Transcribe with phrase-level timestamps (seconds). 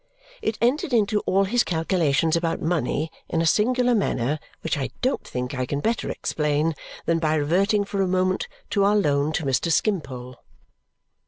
[0.41, 5.23] It entered into all his calculations about money in a singular manner which I don't
[5.23, 6.73] think I can better explain
[7.05, 9.71] than by reverting for a moment to our loan to Mr.
[9.71, 10.37] Skimpole.